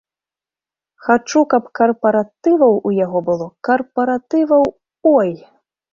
Хачу, 1.07 1.43
каб 1.51 1.67
карпаратываў 1.79 2.73
у 2.89 2.95
яго 3.05 3.19
было, 3.29 3.47
карпаратываў, 3.69 4.63
ой! 5.17 5.31